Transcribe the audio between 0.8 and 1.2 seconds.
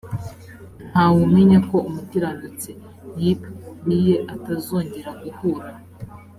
nta